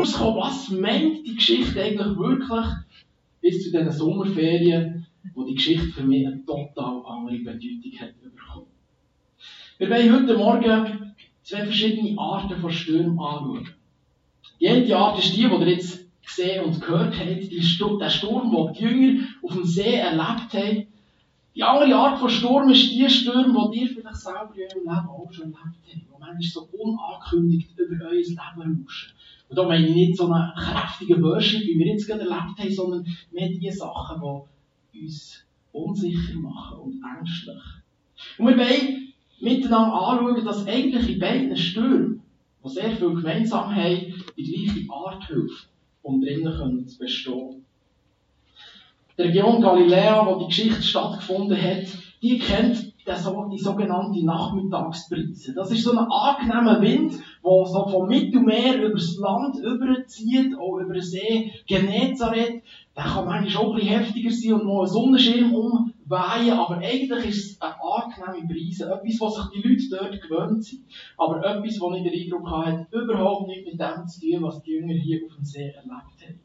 [0.00, 2.66] rausgekommen, was meint die Geschichte eigentlich wirklich
[3.40, 8.66] bis zu diesen Sommerferien, wo die Geschichte für mich eine total andere Bedeutung hat bekommen.
[9.78, 13.68] Wir wollen heute Morgen zwei verschiedene Arten von Stürmen anschauen.
[14.60, 18.72] Die eine Art ist die, die ihr jetzt gesehen und gehört habt, der Sturm, den
[18.74, 20.86] die Jünger auf dem See erlebt haben.
[21.54, 25.08] Die andere Art von Sturm ist die Sturm, die ihr vielleicht selber in eurem Leben
[25.08, 29.12] auch schon erlebt habt, die manchmal so unangekündigt über euer Leben rauschen.
[29.50, 32.72] Und da meine ich nicht so einen kräftigen Worship, wie wir jetzt gerade erlebt haben,
[32.72, 34.22] sondern mehr die Sachen,
[34.94, 37.62] die uns unsicher machen und ängstlich.
[38.38, 42.22] Und wir wollen miteinander anschauen, dass eigentlich in beiden Stürmen,
[42.64, 45.68] die sehr viel gemeinsam haben, die gleiche Art hilft,
[46.02, 47.64] um drinnen zu bestehen.
[49.18, 51.86] Die Region Galiläa, wo die Geschichte stattgefunden hat,
[52.22, 52.89] die kennt
[53.50, 55.54] die sogenannte Nachmittagsbrise.
[55.54, 60.94] Das ist so ein angenehmer Wind, der so vom Mittelmeer übers Land überzieht, auch über
[60.94, 62.62] den See Genezareth.
[62.96, 67.26] Der kann manchmal auch ein bisschen heftiger sein und noch einen Sonnenschirm umweihen, aber eigentlich
[67.26, 68.86] ist es eine angenehme Brise.
[68.86, 70.82] Etwas, was sich die Leute dort gewöhnt sind.
[71.16, 74.62] Aber etwas, was ich den Eindruck habe, hat überhaupt nichts mit dem zu tun, was
[74.62, 76.40] die Jünger hier auf dem See erlebt haben.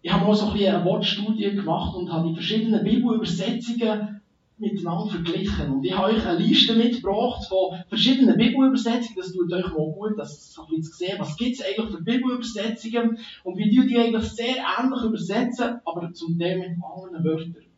[0.00, 4.20] Ich habe mal so ein bisschen eine Wortstudie gemacht und habe die verschiedenen Bibelübersetzungen
[4.60, 5.72] miteinander verglichen.
[5.72, 9.16] Und ich habe euch eine Liste mitgebracht von verschiedenen Bibelübersetzungen.
[9.16, 11.90] Das tut euch mal gut, das so ein bisschen zu sehen, was gibt es eigentlich
[11.90, 17.24] für Bibelübersetzungen und wie die die eigentlich sehr ähnlich übersetzen, aber zum Teil mit anderen
[17.24, 17.68] Wörtern.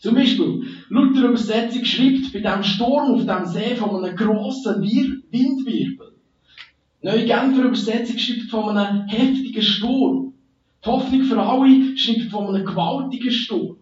[0.00, 6.12] Zum Beispiel, Luther Übersetzung schreibt bei diesem Sturm auf dem See von einem grossen Windwirbel.
[7.02, 10.34] Neue Genfer Übersetzung schreibt von einem heftigen Sturm.
[10.84, 13.76] Die Hoffnung für alle schreibt von einem gewaltigen Sturm.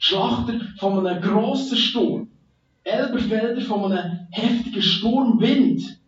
[0.00, 2.28] Schlachter von einem grossen Sturm.
[2.84, 6.00] Elberfelder von einem heftigen Sturmwind.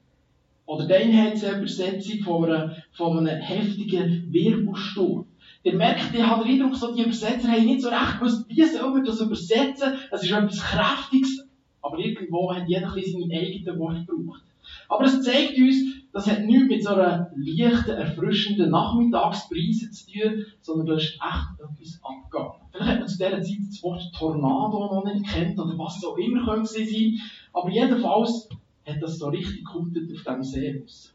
[0.65, 5.27] Oder die Einheitsübersetzung von einem, von einem heftigen Wirbelsturm.
[5.63, 8.65] Ihr merkt, ich habe den Eindruck, so die Übersetzer haben nicht so recht gewusst, wie
[8.65, 9.93] soll man das übersetzen.
[10.11, 11.47] Es ist etwas Kräftiges,
[11.83, 14.43] aber irgendwo hat jeder seine eigenen Worte gebraucht.
[14.89, 20.47] Aber es zeigt uns, das hat nichts mit so einer leichten, erfrischenden Nachmittagsbrise zu tun,
[20.61, 22.61] sondern da ist echt etwas abgegangen.
[22.71, 26.19] Vielleicht hat man zu dieser Zeit das Wort Tornado noch nicht kennt oder was auch
[26.19, 27.19] immer könnte sein.
[27.55, 28.49] Aber jedenfalls
[28.87, 31.15] hat das so richtig gekultet auf diesem See aus.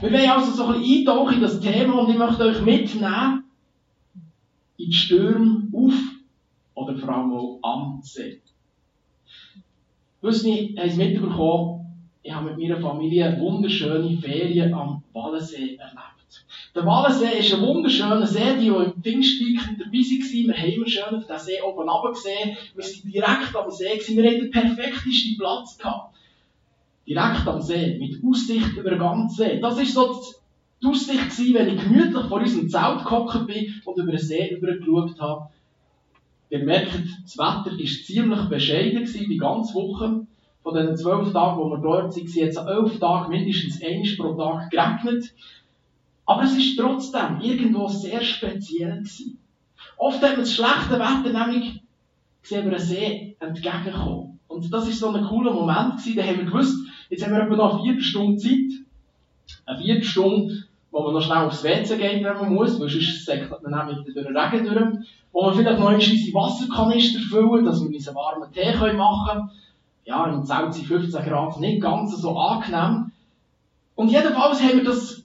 [0.00, 3.44] Wir wollen also so ein bisschen eintauchen in das Thema und ich möchte euch mitnehmen
[4.76, 5.94] in die Stürme auf
[6.74, 8.42] oder vor allem auch am See.
[10.20, 11.85] Wisst ihr, habt es mitbekommen,
[12.26, 16.44] ich habe mit meiner Familie wunderschöne Ferien am Wallensee erlebt.
[16.74, 20.48] Der Wallensee ist ein wunderschöner See, die im Pfingstweekend dabei waren.
[20.48, 22.56] Wir haben immer schön auf den See oben runter gesehen.
[22.74, 24.16] Wir sind direkt am See gewesen.
[24.16, 26.16] Wir hatten den perfektesten Platz gehabt.
[27.06, 29.60] Direkt am See, mit Aussicht über den ganzen See.
[29.60, 30.20] Das war so
[30.82, 34.48] die Aussicht gewesen, wenn ich gemütlich vor unserem Zelt gehockt bin und über den See
[34.48, 35.48] übergeschaut habe.
[36.50, 36.92] Ihr merkt,
[37.22, 40.26] das Wetter war ziemlich bescheiden gewesen, die ganze Woche
[40.66, 44.34] von den zwölf Tagen, wo wir dort waren, jetzt an elf Tagen mindestens eins pro
[44.34, 45.32] Tag geregnet.
[46.26, 49.38] Aber es ist trotzdem irgendwo sehr speziell gewesen.
[49.96, 51.80] Oft hat man das schlechte Wetter nämlich
[52.42, 54.40] gesehen, wir einen See entgegenkommen.
[54.48, 56.16] Und das ist so ein cooler Moment gewesen.
[56.16, 58.84] Da haben wir gewusst, jetzt haben wir etwa noch eine Viertelstunde Zeit.
[59.66, 63.62] Eine Viertelstunde, wo man noch schnell aufs WC geht, wenn man muss, weil sonst säckelt
[63.62, 65.06] man nämlich durch den Regen durch.
[65.30, 69.50] Wo man vielleicht noch unsere Wasserkanister füllen, dass wir einen warmen Tee machen können
[70.06, 73.10] ja, im Zelt sind 15 Grad nicht ganz so angenehm.
[73.96, 75.24] Und jedenfalls haben wir das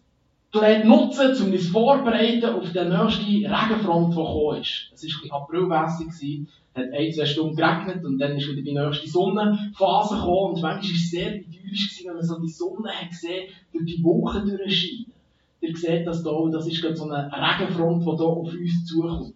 [0.51, 4.91] gelernt nutzen, um uns vorzubereiten auf den nächsten Regenfront, der gekommen ist.
[4.93, 9.07] Es war ein es hat ein, zwei Stunden geregnet und dann ist wieder die nächste
[9.07, 13.49] Sonnenphase gekommen und manchmal war es sehr idyllisch, wenn man so die Sonne hat gesehen,
[13.73, 15.11] durch die Wolken durchscheinen.
[15.59, 19.35] Ihr seht das hier, das ist gerade so ein Regenfront, der hier auf uns zukommt.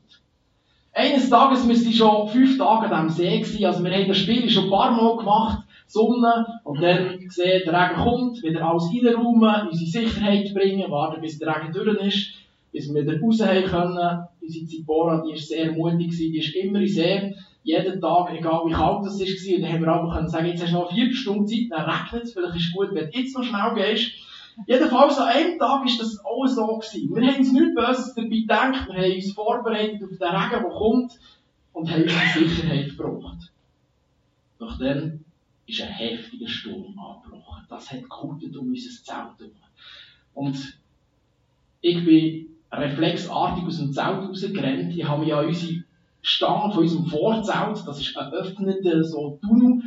[0.97, 4.17] Eines Tages, wir waren schon fünf Tage an diesem See gewesen, also wir haben das
[4.17, 8.85] Spiel schon ein paar Mal gemacht, Sonne, und dann gesehen, der Regen kommt, wieder alles
[8.85, 12.29] reinräumen, unsere Sicherheit bringen, warten, bis der Regen durch ist,
[12.71, 14.19] bis wir wieder raus haben können.
[14.41, 18.61] Unsere Zipora, die war sehr mutig, gewesen, die ist immer in See, jeden Tag, egal
[18.65, 20.93] wie kalt es war, und dann haben wir aber können sagen, jetzt hast du noch
[20.93, 23.75] vier Stunden Zeit, dann regnet es, vielleicht ist es gut, wenn du jetzt noch schnell
[23.75, 24.11] gehst.
[24.67, 27.15] Jedenfalls an einem Tag war das alles so gewesen.
[27.15, 30.71] Wir haben uns nichts Böses dabei gedacht, wir haben uns vorbereitet auf den Regen, der
[30.71, 31.19] kommt,
[31.73, 33.51] und haben unsere Sicherheit gebraucht.
[34.59, 35.25] Doch dann
[35.67, 37.65] ist ein heftiger Sturm angebrochen.
[37.69, 39.51] Das hat gekultet um unser Zelt herum.
[40.33, 40.77] Und
[41.81, 44.95] ich bin reflexartig aus dem Zelt rausgerannt.
[44.95, 45.83] Ich habe mich an unsere
[46.21, 49.83] Stange von unserem Vorzelt, das ist ein öffneter so Tunnel,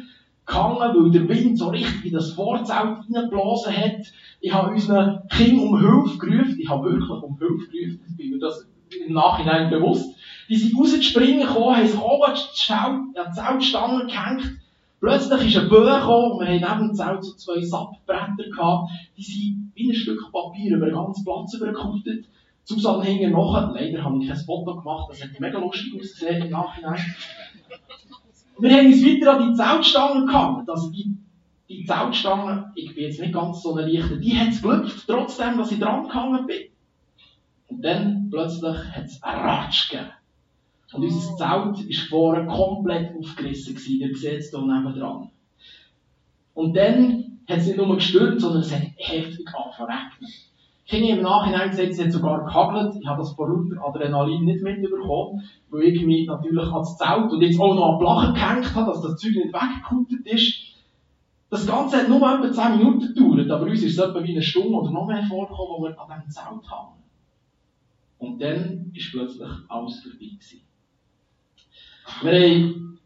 [0.49, 4.13] gehangen, weil der Wind so richtig in das Vorzelt hineingeblasen hat.
[4.41, 6.59] Ich habe unseren Kind um Hilfe gerufen.
[6.59, 8.01] Ich habe wirklich um Hilfe gerufen.
[8.11, 8.67] Ich bin mir das
[9.07, 10.15] im Nachhinein bewusst.
[10.49, 14.59] Die sind rauszuspringen gekommen, haben sich oben an die Zeltstange gehängt.
[15.01, 18.91] Plötzlich ist ein Böe gekommen und wir haben neben dem Zelt so zwei Sappbretter gehabt.
[19.17, 22.25] Die sind wie ein Stück Papier über den ganzen Platz übergekutet.
[22.65, 23.55] Zusammenhänge noch.
[23.75, 27.01] Leider habe ich kein Foto gemacht, das hätte mega lustig ausgesehen im Nachhinein.
[28.61, 30.69] Wir haben uns weiter an die Zeltstangen gehangen.
[30.69, 31.17] Also die,
[31.69, 35.59] die Zeltstange, ich bin jetzt nicht ganz so eine leichte, die hat es glückt, trotzdem,
[35.59, 36.63] dass ich dran gehangen bin.
[37.69, 40.11] Und dann plötzlich hat es einen Ratsch gegeben.
[40.93, 43.75] Und unser Zelt war vorne komplett aufgerissen.
[43.75, 44.01] Gewesen.
[44.01, 45.31] Ihr seht es hier nebendran.
[46.55, 50.33] Und dann hat es nicht nur gestürmt, sondern es hat heftig angefangen regnen.
[50.91, 52.97] Ich habe im Nachhinein gesagt, es hat sogar gehagelt.
[52.99, 57.43] Ich habe das vor lauter Adrenalin nicht mitbekommen, weil ich mich natürlich ans Zelt und
[57.43, 60.55] jetzt auch noch an die Lachen gehängt habe, dass das Zeug nicht weggekutet ist.
[61.51, 64.43] Das Ganze hat nur etwa 10 Minuten gedauert, aber uns ist es etwa wie eine
[64.43, 66.95] Stunde oder noch mehr vorgekommen, wo wir an diesem Zelt haben.
[68.17, 70.61] Und dann ist plötzlich alles vorbei gewesen.
[72.23, 72.99] Wir haben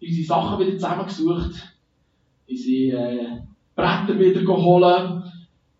[0.00, 1.76] unsere Sachen wieder zusammengesucht,
[2.48, 3.40] unsere äh,
[3.74, 5.24] Bretter wieder geholt,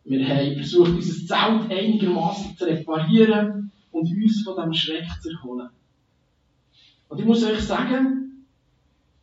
[0.08, 5.68] wir haben versucht, unser Zelt einigermaßen zu reparieren und uns von diesem Schreck zu erholen.
[7.08, 8.46] Und ich muss euch sagen,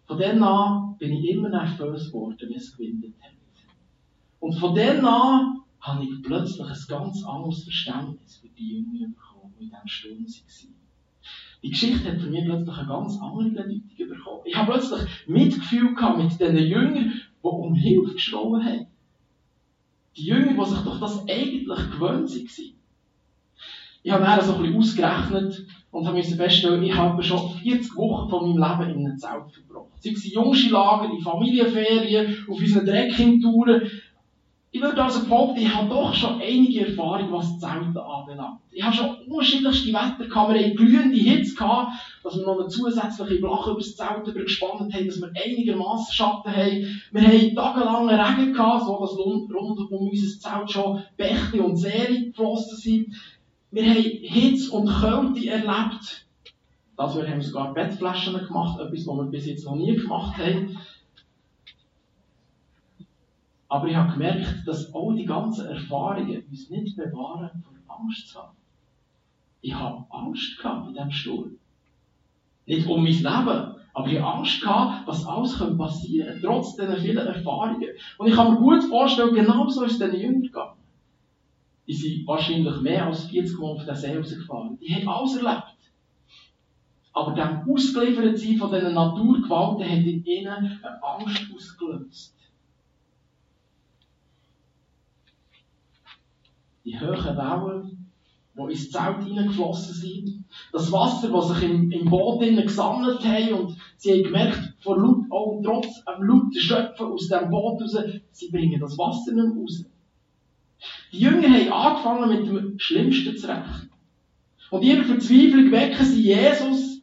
[0.06, 3.32] von dann an bin ich immer nervös geworden, wie es gewindet hat.
[4.40, 9.54] Und von dann an habe ich plötzlich ein ganz anderes Verständnis für die Jünger bekommen,
[9.60, 10.76] die in diesem Sturm waren.
[11.64, 14.42] Die Geschichte hat für mich plötzlich eine ganz andere Bedeutung bekommen.
[14.46, 18.88] Ich habe plötzlich Mitgefühl gehabt mit diesen Jüngern, die um Hilfe geschrien haben.
[20.18, 22.76] Die Jünger, die sich doch das eigentlich gewöhnt waren.
[24.04, 28.30] Ich habe dann so ein bisschen ausgerechnet und habe feststellen, ich habe schon 40 Wochen
[28.30, 29.92] von meinem Leben in einem Zelt verbracht.
[30.00, 33.82] Sei es Jungskilager, in Familienferien, auf unseren Trekkingtouren.
[34.76, 38.60] Ich würde also behaupten, ich habe doch schon einige Erfahrung, was Zelten anbelangt.
[38.74, 40.54] Ich habe schon unterschiedlichste Wetter gehabt.
[40.54, 44.94] Wir hatten glühende Hitze gehabt, dass wir noch eine zusätzliche Blache über das Zelt gespannt
[44.94, 47.02] haben, dass wir einigermaßen Schatten haben.
[47.14, 52.34] Wir haben tagelange Regen gehabt, so dass rund um unser Zelt schon Bäche und Seen
[52.34, 53.16] geflossen sind.
[53.72, 56.28] Wir haben Hitze und Kälte erlebt.
[56.98, 60.78] Dafür haben wir sogar Bettflaschen gemacht, etwas, was wir bis jetzt noch nie gemacht haben.
[63.76, 68.40] Aber ich habe gemerkt, dass all die ganzen Erfahrungen uns nicht bewahren, vor Angst zu
[68.40, 68.56] haben.
[69.60, 71.58] Ich habe Angst gehabt in diesem Sturm.
[72.66, 76.96] Nicht um mein Leben, aber ich habe Angst gehabt, was alles passieren könnte, trotz dieser
[76.96, 77.90] vielen Erfahrungen.
[78.18, 80.80] Und ich kann mir gut vorstellen, genau so ist es den Jüngern gegangen.
[81.86, 84.80] Die sind wahrscheinlich mehr als 40 Mal auf den See rausgefahren.
[84.80, 85.76] Die haben alles erlebt.
[87.12, 92.35] Aber dem Ausgeliefertsein von diesen Naturgewalten hat in ihnen eine Angst ausgelöst.
[96.86, 98.12] Die hohen Wellen,
[98.56, 100.46] die ins Zelt hineingeflossen sind.
[100.72, 105.26] Das Wasser, das sich im, im Boot gesammelt hat und sie haben gemerkt, vor laut,
[105.32, 107.98] auch trotz einem lauten Schöpfen aus dem Boot raus,
[108.32, 109.86] sie bringen das Wasser nicht mehr raus.
[111.12, 113.90] Die Jünger haben angefangen mit dem Schlimmsten zu rechnen.
[114.70, 117.02] Und in ihrer Verzweiflung wecken sie Jesus,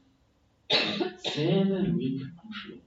[1.18, 2.78] sehr ruhig am Schluss.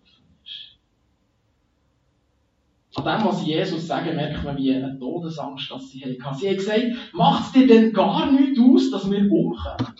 [2.94, 6.37] An dem, was Jesus sagen, merkt man, wie eine Todesangst dass sie hatten.
[6.37, 9.95] Sie haben gesagt, macht es dir denn gar nichts aus, dass wir umkommen?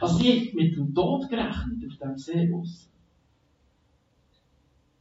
[0.00, 2.88] Also sie haben mit dem Tod gerechnet auf dem See aus.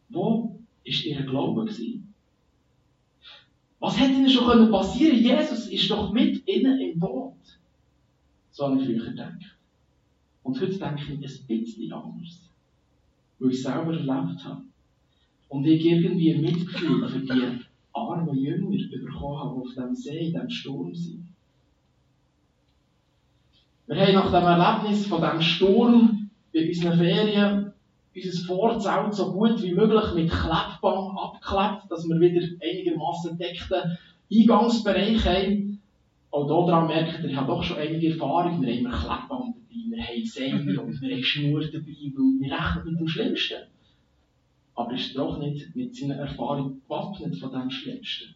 [0.10, 1.66] Wo war ihr Glaube?
[1.66, 2.14] Gewesen?
[3.80, 5.24] Was hätte ihnen schon passieren können?
[5.24, 7.36] Jesus ist doch mit ihnen im Boot.
[8.52, 9.58] So habe ich früher gedacht.
[10.44, 12.50] Und heute denke ich ein bisschen anders.
[13.38, 14.64] Weil ich es selber erlebt habe.
[15.50, 17.60] Und ich irgendwie Mitgefühl für die
[17.94, 21.28] armen Jünger bekommen habe, die auf dem See, in diesem Sturm sind.
[23.88, 27.74] Wir haben nach dem Erlebnis von diesem Sturm bei unseren Ferien
[28.16, 33.98] unser Vorzelt so gut wie möglich mit Klebband abgeklebt, dass wir wieder einigermaßen deckten
[34.32, 35.80] Eingangsbereich haben.
[36.32, 38.62] Auch daran merkt ihr, ich habe doch schon einige Erfahrung.
[38.62, 42.52] Wir haben immer Klebband dabei, wir haben Seile und wir haben Schnur dabei, weil wir
[42.52, 43.77] rechnen mit dem Schlimmsten
[44.78, 48.36] aber ist doch nicht mit seiner Erfahrung gewappnet von dem Schlimmsten.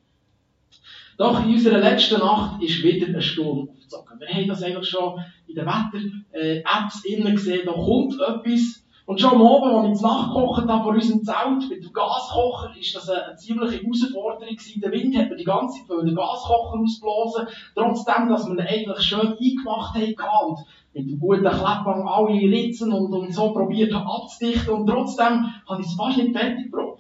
[1.17, 4.19] Doch in unserer letzten Nacht ist wieder ein Sturm aufgezogen.
[4.19, 8.80] Wir haben das eigentlich schon in den Wetter-Apps innen gesehen, da kommt etwas.
[9.05, 12.96] Und schon am Abend, als ich nachgekocht habe vor unserem Zelt mit dem Gaskocher, ist
[12.96, 14.81] das eine, ziemliche Herausforderung gewesen.
[14.81, 19.01] Der Wind hat mir die ganze Zeit den Gaskocher ausblasen, trotzdem, dass wir ihn eigentlich
[19.01, 20.55] schön eingemacht haben
[20.93, 25.88] mit dem guten Kleppband alle Ritzen und, und so probiert abzudichten und trotzdem habe ich
[25.88, 27.00] es fast nicht fertig gebracht.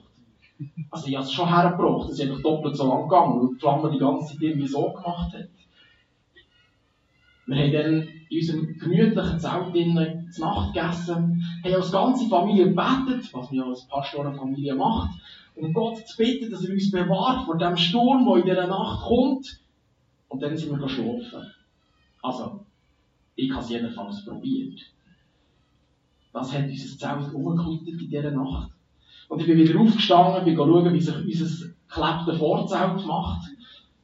[0.89, 3.59] Also ich habe es schon hergebracht, es ist einfach doppelt so lang gegangen, weil die
[3.59, 5.49] Flamme die ganze Zeit irgendwie so gemacht hat.
[7.47, 12.65] Wir haben dann in unserem gemütlichen Zelt drinnen zur Nacht gegessen, haben als ganze Familie
[12.69, 15.19] gebetet, was ja als Pastorenfamilie macht,
[15.55, 19.01] um Gott zu bitten, dass er uns bewahrt vor dem Sturm, der in dieser Nacht
[19.01, 19.59] kommt.
[20.29, 21.51] Und dann sind wir geschlafen.
[22.21, 22.65] Also,
[23.35, 24.79] ich habe es jedenfalls probiert.
[26.31, 28.71] Das hat unser Zelt umgekleidet in dieser Nacht.
[29.27, 33.49] Und ich bin wieder aufgestanden, bin schauen, wie sich unser geklebtes Vorzelt macht.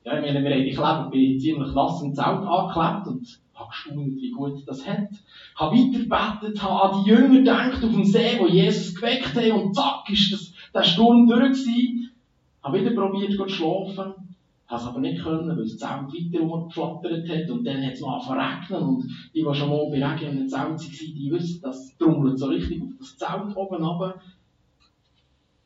[0.08, 4.16] Ja, ich meine, wir haben die Kleber bei ziemlich nassem Zelt angeklebt und habe gestaunt,
[4.16, 5.10] wie gut das hat.
[5.58, 9.76] Habe weitergebetet, habe an die Jünger gedacht auf dem See, wo Jesus geweckt hat und
[9.76, 12.12] zack, ist das, der Sturm durch gewesen.
[12.64, 14.14] Habe wieder probiert zu schlafen,
[14.68, 18.00] habe es aber nicht können, weil das Zelt weiter rumgeflattert hat und dann hat es
[18.00, 19.04] noch angefangen regnen und
[19.36, 22.46] die, die schon mal bei Regen in einem Zelt waren, die wissen, das trommelt so
[22.46, 24.22] richtig auf das Zelt oben runter.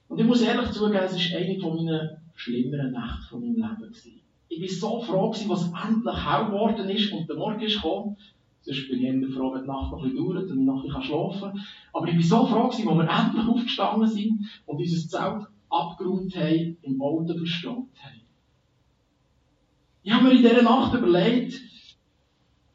[0.07, 3.91] Und ich muss ehrlich zugeben, es war eine von meinen schlimmeren Nächte von meinem Leben.
[3.91, 4.20] Gewesen.
[4.53, 8.17] Ich war so froh, gewesen, was endlich hell geworden ist und der Morgen ist gekommen.
[8.63, 10.75] Sonst bin ich immer froh, wenn die Nacht noch ein bisschen dauert und ich noch
[10.75, 11.65] ein bisschen schlafen kann.
[11.93, 16.77] Aber ich war so froh, als wir endlich aufgestanden sind und unser Zelt abgeräumt haben,
[16.81, 18.21] im Auto verstaut haben.
[20.03, 21.61] Ich habe mir in dieser Nacht überlegt,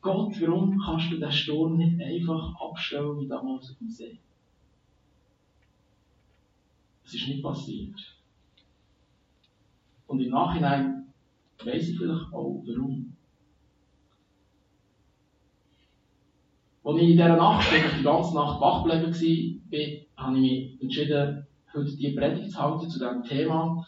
[0.01, 4.19] Gott, warum kannst du den Sturm nicht einfach abstellen wie damals auf dem See?
[7.05, 8.17] Es ist nicht passiert.
[10.07, 11.06] Und im Nachhinein
[11.65, 13.13] weiß ich vielleicht auch, warum.
[16.85, 20.43] Als ich in dieser Nacht, wenn ich die ganze Nacht wach geblieben war, habe ich
[20.43, 23.87] mich entschieden, heute die Predigt zu halten zu diesem Thema.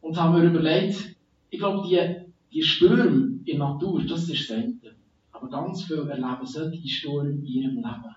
[0.00, 1.16] Und habe mir überlegt,
[1.50, 4.94] ich glaube, die, die Stürme in der Natur, das ist das Ende.
[5.32, 8.16] Aber ganz viele erleben solche Stürme in ihrem Leben.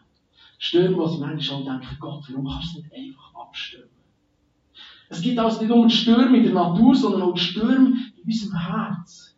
[0.58, 3.89] Stürme, wo sie manchmal auch denken, Gott, warum kannst du nicht einfach abstellen?
[5.10, 9.36] Es gibt also nicht die Stürme in der Natur, sondern die Stürme in unserem Herz.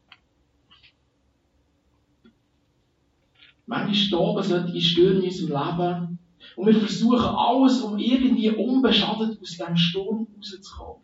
[3.66, 6.20] Manchmal stoben solche Stürme in unserem Leben
[6.56, 11.02] und wir versuchen alles, um irgendwie unbeschadet aus diesem Sturm rauszukommen.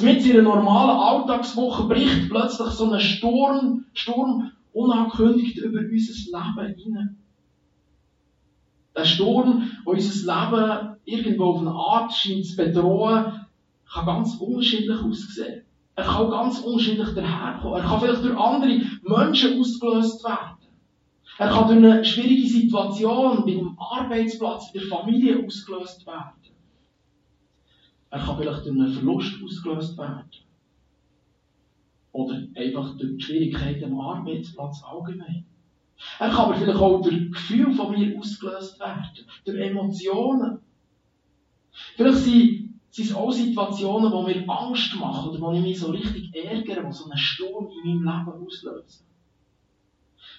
[0.00, 6.74] Mit in einer normalen Alltagswoche bricht plötzlich so ein Sturm, Sturm unangekündigt über unser Leben
[6.76, 7.16] hinein.
[8.96, 13.41] Der Sturm, der unser Leben irgendwo auf eine Art scheint zu bedrohen,
[13.92, 15.62] kann ganz unterschiedlich aussehen.
[15.94, 17.80] Er kann ganz unterschiedlich daherkommen.
[17.80, 20.56] Er kann vielleicht durch andere Menschen ausgelöst werden.
[21.38, 26.32] Er kann durch eine schwierige Situation bei einem Arbeitsplatz, in der Familie ausgelöst werden.
[28.10, 30.30] Er kann vielleicht durch einen Verlust ausgelöst werden.
[32.12, 35.46] Oder einfach durch die Schwierigkeiten am Arbeitsplatz allgemein.
[36.18, 39.04] Er kann aber vielleicht auch durch Gefühle von mir ausgelöst werden.
[39.44, 40.58] Durch Emotionen.
[41.96, 42.61] Vielleicht sind
[42.92, 46.84] sind es auch Situationen, die mir Angst machen oder wo ich mich so richtig ärgere,
[46.86, 49.06] die so einen Sturm in meinem Leben auslösen.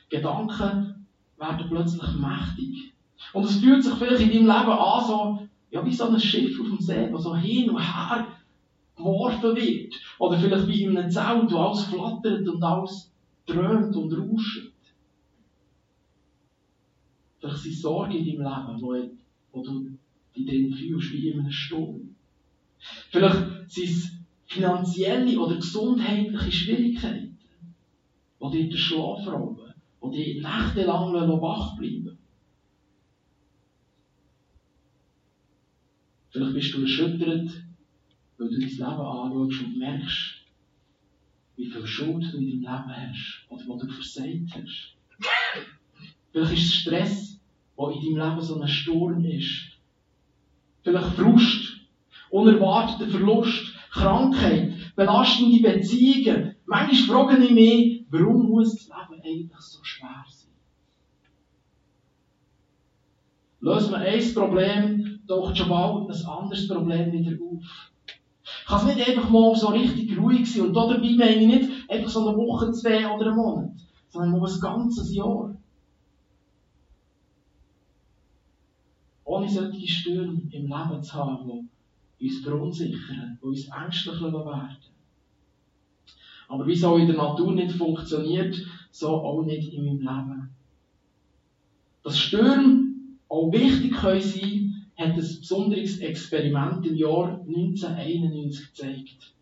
[0.08, 1.08] Gedanken
[1.38, 2.94] werden plötzlich mächtig.
[3.34, 6.60] Und es fühlt sich vielleicht in deinem Leben an, so, ja, wie so ein Schiff
[6.62, 8.28] auf dem See, das so hin und her
[8.96, 9.96] geworfen wird.
[10.20, 13.12] Oder vielleicht wie in einem Zelt, wo alles flattert und alles
[13.48, 14.72] dröhnt und rauscht.
[17.40, 19.10] Vielleicht sind Sorgen in deinem Leben, wo,
[19.54, 19.98] wo du
[20.36, 22.13] dich drin fühlst, wie in einem Sturm.
[23.10, 24.12] Vielleicht sind es
[24.48, 27.38] finanzielle oder gesundheitliche Schwierigkeiten,
[28.42, 29.74] die dir den Schlaf rauben,
[30.04, 32.18] die dir nächtelang wach bleiben
[36.34, 37.64] Vielleicht bist du erschüttert,
[38.40, 40.46] weil du dein Leben anschaust und merkst,
[41.56, 44.96] wie viel Schuld du in deinem Leben hast oder was du versagt hast.
[46.32, 47.40] Vielleicht ist es Stress,
[47.78, 49.78] der in deinem Leben so ein Sturm ist.
[50.82, 51.73] Vielleicht Frust,
[52.34, 56.56] unerwarteter Verlust, Krankheit, belastende Beziehungen.
[56.66, 60.50] Manchmal frage ich mich, warum muss das Leben eigentlich so schwer sein?
[63.60, 67.92] Lösen wir ein Problem, doch schon bald ein anderes Problem wieder auf.
[68.66, 70.66] Kann es nicht einfach mal so richtig ruhig sein?
[70.66, 73.72] Und dabei meine ich nicht einfach so eine Woche, zwei oder einen Monat,
[74.10, 75.56] sondern mal ein ganzes Jahr.
[79.24, 81.70] Ohne solche Stürme im Leben zu haben,
[82.24, 84.78] uns verunsichern, die uns ängstlich werden.
[86.48, 88.56] Aber wie es auch in der Natur nicht funktioniert,
[88.92, 90.50] so auch nicht in meinem Leben.
[92.04, 92.94] Dass Stürme
[93.30, 99.34] auch wichtig können sein, hat ein besonderes Experiment im Jahr 1991 gezeigt.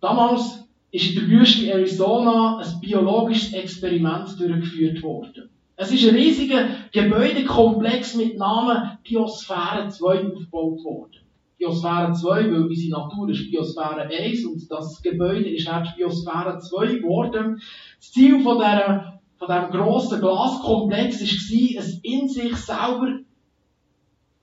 [0.00, 5.50] Damals ist in der Wüste Arizona ein biologisches Experiment durchgeführt worden.
[5.76, 11.23] Es ist ein riesiger Gebäudekomplex mit Namen Biosphäre 2 aufgebaut worden.
[11.58, 16.86] Biosphäre 2, weil unsere Natur ist Biosphäre 1 und das Gebäude ist erst Biosphäre 2
[16.96, 17.60] geworden.
[17.98, 23.20] Das Ziel von, dieser, von diesem grossen Glaskomplex war, ein in sich selber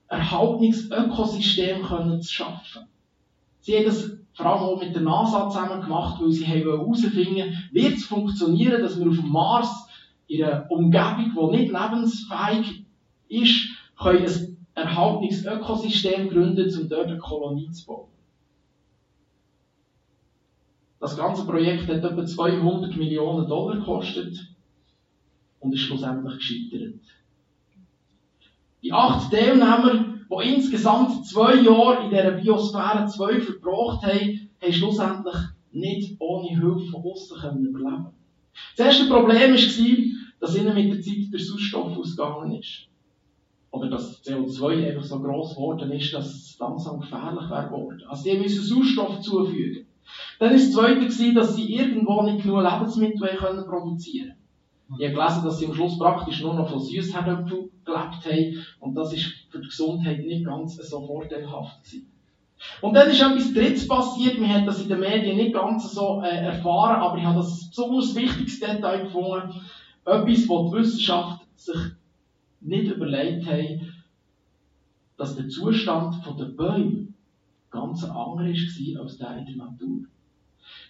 [0.08, 1.84] erhaltenes Ökosystem
[2.20, 2.88] zu schaffen.
[3.60, 7.68] Sie haben das vor allem auch mit der NASA zusammen gemacht, weil sie herausfinden wollten,
[7.72, 9.86] wird es funktionieren, dass wir auf dem Mars
[10.26, 12.84] in einer Umgebung, die nicht lebensfähig
[13.28, 18.08] ist, können ein erhaltenes Ökosystem gründen, um dort eine Kolonie zu bauen.
[21.00, 24.38] Das ganze Projekt hat etwa 200 Millionen Dollar gekostet
[25.58, 27.00] und ist schlussendlich gescheitert.
[28.82, 35.36] Die acht Teilnehmer, die insgesamt zwei Jahre in dieser Biosphäre 2 verbracht haben, haben schlussendlich
[35.72, 38.06] nicht ohne Hilfe von außen überleben
[38.76, 42.88] Das erste Problem war, dass ihnen mit der Zeit der Sauerstoff ausgegangen ist.
[43.72, 48.02] Oder dass CO2 einfach so gross geworden ist, dass es langsam gefährlich wäre geworden.
[48.06, 49.86] Also sie müssen Sauerstoff zufügen.
[50.38, 53.28] Dann war das Zweite, dass sie irgendwo nicht genug Lebensmittel
[53.66, 54.34] produzieren
[54.88, 55.00] können.
[55.00, 58.66] Ich habe gelesen, dass sie am Schluss praktisch nur noch von Süßherdöpfeln gelebt haben.
[58.80, 62.12] Und das ist für die Gesundheit nicht ganz so vorteilhaft gewesen.
[62.82, 64.38] Und dann ist etwas Drittes passiert.
[64.38, 67.70] Man hat das in den Medien nicht ganz so äh, erfahren, aber ich habe das
[67.70, 69.54] besonders wichtiges Detail gefunden.
[70.04, 71.76] Etwas, wo die Wissenschaft sich
[72.64, 73.80] nicht überlegt hat,
[75.16, 77.08] dass der Zustand der Bäume
[77.70, 80.04] ganz anders war als der in der Natur.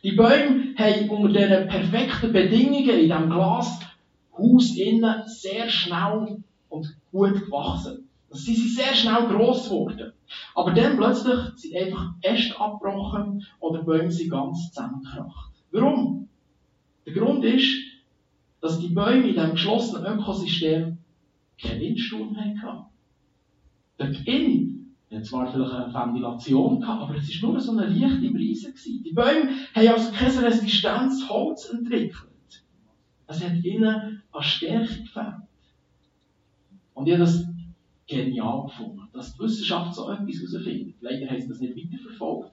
[0.03, 3.81] Die Bäume haben unter diesen perfekten Bedingungen in diesem Glashaus
[4.77, 8.09] innen sehr schnell und gut gewachsen.
[8.31, 10.13] Sie sind sehr schnell gross geworden.
[10.55, 15.53] Aber dann plötzlich sind einfach Äste abgebrochen oder Bäume sind ganz zusammengekracht.
[15.71, 16.29] Warum?
[17.05, 17.83] Der Grund ist,
[18.61, 20.99] dass die Bäume in diesem geschlossenen Ökosystem
[21.63, 22.87] keinen Windsturm hatten.
[23.99, 28.31] Dort innen hat zwar vielleicht eine Ventilation gehabt, aber es war nur so eine leichte
[28.31, 28.73] Brise.
[28.85, 32.65] Die Bäume haben also keine Resistenz Holz entwickelt.
[33.27, 35.35] Es hat ihnen an Stärke gefällt.
[36.95, 37.47] Und ich habe das
[38.07, 40.97] genial gefunden, dass die Wissenschaft so etwas herausfindet.
[41.01, 42.53] Leider haben sie das nicht weiterverfolgt.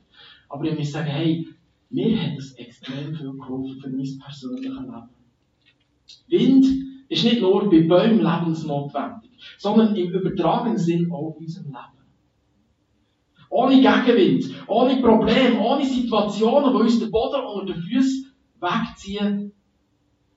[0.49, 1.47] Aber ich muss sagen, hey,
[1.89, 5.09] mir hat das extrem viel geholfen für mein persönliches Leben.
[6.27, 11.99] Wind ist nicht nur bei Bäumen lebensnotwendig, sondern im übertragenen Sinn auch in unserem Leben.
[13.49, 19.51] Ohne Gegenwind, ohne Probleme, ohne Situationen, die uns den Boden unter den Füßen wegziehen,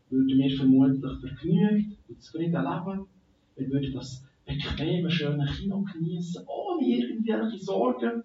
[0.08, 3.06] würden wir vermutlich vergnügt und zufrieden leben.
[3.56, 8.22] Wir würden das bequeme, schöne Kino genießen, ohne irgendwelche Sorgen.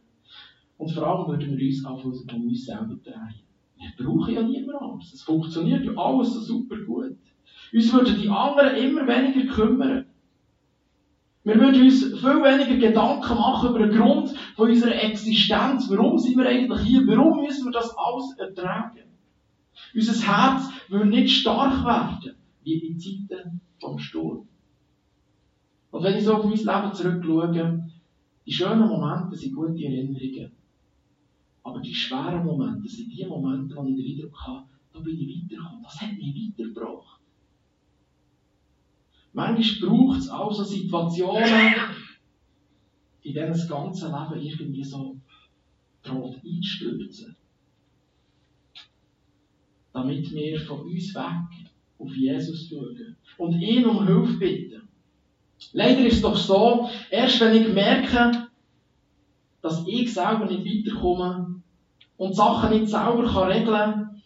[0.77, 3.35] Und vor allem würden wir uns auch von uns selber drehen.
[3.77, 5.13] Wir brauchen ja niemand anderes.
[5.13, 7.17] Es funktioniert ja alles so super gut.
[7.73, 10.05] Uns würden die anderen immer weniger kümmern.
[11.43, 15.89] Wir würden uns viel weniger Gedanken machen über den Grund von unserer Existenz.
[15.89, 17.07] Warum sind wir eigentlich hier?
[17.07, 19.03] Warum müssen wir das alles ertragen?
[19.95, 24.47] Unser Herz würde nicht stark werden, wie in Zeiten vom Sturm.
[25.91, 27.83] Und wenn ich so auf mein Leben zurückschaue,
[28.45, 30.51] die schönen Momente sind gute Erinnerungen.
[31.63, 35.43] Aber die schweren Momente sind die Momente, wo ich den Eindruck habe, da bin ich
[35.43, 35.83] weitergekommen.
[35.83, 37.16] Das hat mich weitergebracht.
[39.37, 41.75] Manchmal braucht es auch so Situationen,
[43.21, 45.15] in denen das ganze Leben irgendwie so
[46.01, 47.35] droht einstürzen.
[49.93, 51.69] Damit wir von uns weg
[51.99, 54.87] auf Jesus schauen und ihn um Hilfe bitten.
[55.71, 58.47] Leider ist es doch so, erst wenn ich merke,
[59.61, 61.61] dass ich selber nicht weiterkomme
[62.17, 64.21] und Sachen nicht selber regeln kann,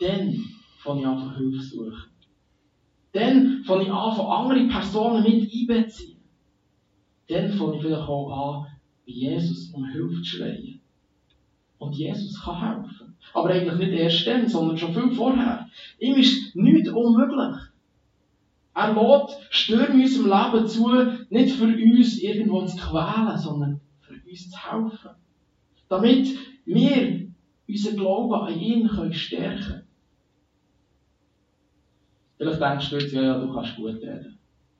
[0.00, 0.44] dann
[0.78, 2.17] fange ich an, Hilfe zu suchen.
[3.12, 6.18] Dann fange ich an, von anderen Personen mit einbeziehen.
[7.28, 8.66] Dann fange ich vielleicht auch an,
[9.06, 10.80] bei Jesus um Hilfe zu schreien.
[11.78, 13.16] Und Jesus kann helfen.
[13.34, 15.68] Aber eigentlich nicht erst dann, sondern schon viel vorher.
[15.98, 17.56] Ihm ist nichts unmöglich.
[18.74, 20.88] Er lädt Stürme unserem Leben zu,
[21.30, 25.10] nicht für uns irgendwo zu quälen, sondern für uns zu helfen.
[25.88, 26.28] Damit
[26.64, 27.28] wir
[27.68, 29.87] unseren Glauben an ihn stärken können.
[32.38, 34.38] Vielleicht denkst du jetzt, ja, ja, du kannst gut reden.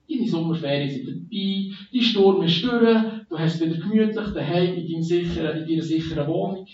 [0.08, 5.02] Deine Sommerferien sind vorbei, dein Sturm ist durch, du hast wieder gemütlich daheim in, deinem
[5.02, 6.66] sicheren, in deiner sicheren Wohnung.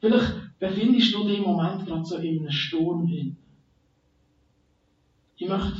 [0.00, 3.36] Vielleicht befindest du dich im Moment gerade so in einem Sturm hin.
[5.36, 5.72] Ich möchte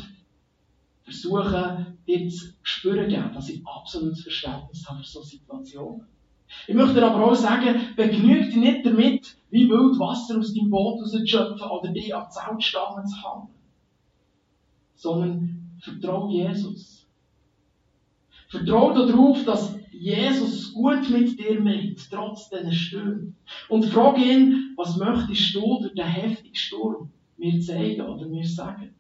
[1.03, 6.07] versuchen, dir zu spüren geben, dass ich absolutes Verständnis habe für solche Situationen.
[6.67, 10.71] Ich möchte dir aber auch sagen, begnüge dich nicht damit, wie wild Wasser aus deinem
[10.71, 13.54] Boot rauszuschöpfen oder dich an Zeltstangen zu hängen
[15.05, 17.07] sondern vertraue Jesus.
[18.49, 23.37] Vertraue darauf, dass Jesus gut mit dir meint, trotz diesen Stürmen.
[23.69, 28.95] Und frage ihn, was möchtest du durch den heftigen Sturm mir zeigen oder mir sagen?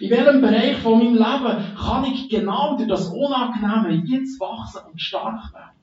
[0.00, 5.00] In welchem Bereich von meinem Leben kann ich genau durch das Unangenehme jetzt wachsen und
[5.00, 5.76] stark werden?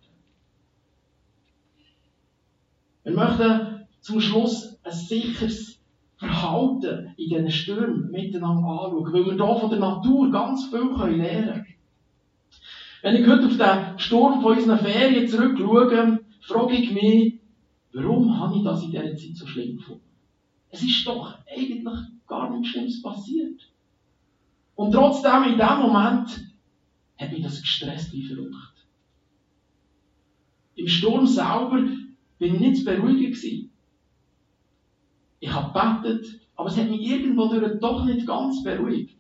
[3.03, 5.72] Wir möchten zum Schluss ein sicheres
[6.23, 11.53] Verhalten in diesen Stürmen miteinander anschauen, weil wir hier von der Natur ganz viel lernen
[11.53, 11.65] können.
[13.01, 17.39] Wenn ich heute auf den Sturm von unseren Ferien zurückschaue, frage ich mich,
[17.91, 20.01] warum habe ich das in dieser Zeit so schlimm gefunden?
[20.69, 21.85] Es ist doch eigentlich
[22.27, 23.69] gar nichts Schlimmes passiert.
[24.75, 26.47] Und trotzdem, in dem Moment,
[27.19, 28.85] hat mich das gestresst wie verrückt.
[30.75, 31.83] Im Sturm selber
[32.39, 33.69] bin ich nicht zu beruhigen.
[35.43, 37.47] Ich habe gebetet, aber es hat mich irgendwo
[37.81, 39.17] doch nicht ganz beruhigt.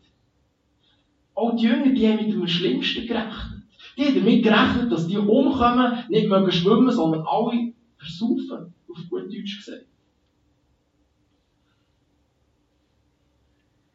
[1.33, 3.63] Auch die Jünger, die haben mit dem Schlimmsten gerechnet.
[3.97, 9.23] Die haben damit gerechnet, dass die umkommen, nicht mögen schwimmen, sondern alle versaufen, auf gut
[9.23, 9.85] Deutsch gesagt.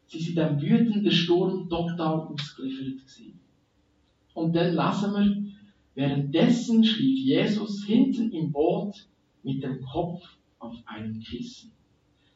[0.05, 3.39] Sie sind dem wütenden Sturm total ausgeliefert gewesen.
[4.35, 5.51] Und dann lesen wir,
[5.95, 9.07] währenddessen schlief Jesus hinten im Boot
[9.41, 10.21] mit dem Kopf
[10.59, 11.71] auf einem Kissen.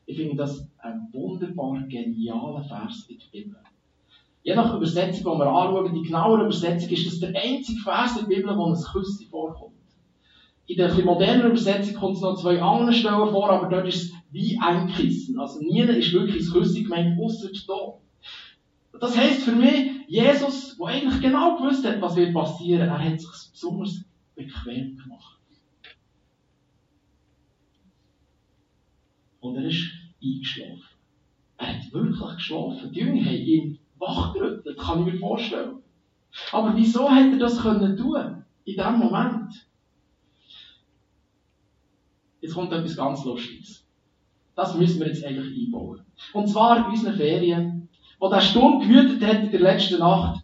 [0.05, 3.57] Ich finde das ein wunderbar genialer Vers in der Bibel.
[4.43, 8.27] Je nach Übersetzung, die wir anschauen, die genauere Übersetzung ist das der einzige Vers in
[8.27, 9.73] der Bibel, wo ein Küsschen vorkommt.
[10.67, 14.11] In der modernen Übersetzung kommt es noch zwei andere Stellen vor, aber dort ist es
[14.31, 15.39] wie ein Kissen.
[15.39, 17.93] Also nie ist wirklich ein Küsschen gemeint, außer da.
[18.99, 23.51] Das heisst für mich, Jesus, der eigentlich genau gewusst hat, was wird er hat sich
[23.51, 24.03] besonders
[24.35, 25.39] bequem gemacht.
[29.43, 29.91] Und er ist
[30.23, 30.83] eingeschlafen.
[31.57, 32.93] Er hat wirklich geschlafen.
[32.93, 35.79] Die Jünger haben ihn wachgerüttelt, kann ich mir vorstellen.
[36.53, 38.45] Aber wieso hat er das können tun?
[38.63, 39.67] In diesem Moment.
[42.39, 43.85] Jetzt kommt etwas ganz Lustiges.
[44.55, 46.05] Das müssen wir jetzt eigentlich einbauen.
[46.31, 50.41] Und zwar in unseren Ferien, wo der Sturm gewütet hat in der letzten Nacht,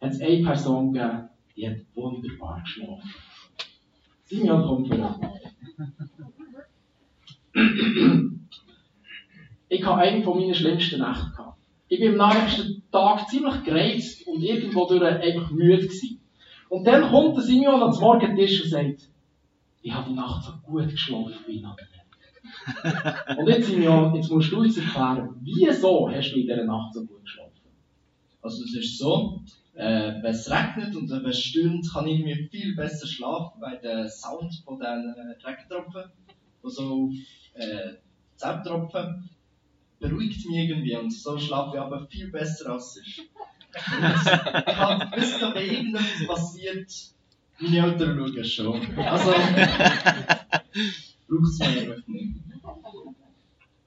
[0.00, 3.14] hat es eine Person gegeben, die hat wunderbar geschlafen.
[4.24, 5.20] Simeon kommt vor.
[9.70, 11.30] ich hatte eine von meinen schlimmsten Nächte.
[11.30, 11.58] Gehabt.
[11.88, 16.20] Ich bin am nächsten Tag ziemlich gereizt und irgendwo durch einfach müde gewesen.
[16.68, 19.08] Und dann kommt der Simeon ans Morgentisch und sagt,
[19.82, 21.76] ich habe die Nacht so gut geschlafen wie noch
[23.38, 27.04] und jetzt, Simeon, jetzt musst du uns erklären, wieso hast du in dieser Nacht so
[27.04, 27.52] gut geschlafen?
[28.42, 29.40] Also es ist so,
[29.74, 33.78] äh, wenn es regnet und wenn es stürmt, kann ich mir viel besser schlafen, weil
[33.78, 36.10] der Sound von den äh, Regentropfen,
[36.64, 37.12] die so auf
[37.54, 37.94] äh,
[38.36, 39.30] Zelttropfen,
[40.00, 43.28] beruhigt mich irgendwie und so schlafe ich aber viel besser als ich.
[43.72, 46.92] ich habe bis da irgendetwas passiert,
[47.60, 48.98] meine Eltern schauen schon.
[48.98, 49.32] Also,
[51.28, 52.36] braucht es einfach nicht.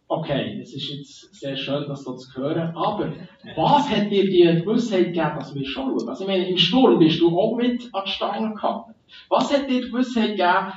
[0.08, 2.76] Okay, es ist jetzt sehr schön, das so zu hören.
[2.76, 3.14] Aber
[3.56, 6.08] was hat dir die Gewissheit gegeben, dass wir schon schauen?
[6.08, 8.94] Also ich meine, im Sturm bist du auch mit an die Stange gekommen.
[9.30, 10.74] Was hat dir die Gewissheit gegeben,